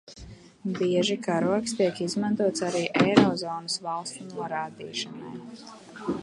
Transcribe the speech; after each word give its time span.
Bieži 0.77 1.17
karogs 1.27 1.75
tiek 1.81 2.01
izmantots 2.05 2.65
arī 2.69 2.81
eirozonas 3.03 3.77
valstu 3.89 4.27
norādīšanai. 4.31 5.37